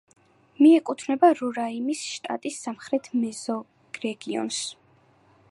[0.65, 4.65] მიეკუთვნება რორაიმის შტატის სამხრეთ მეზორეგიონს.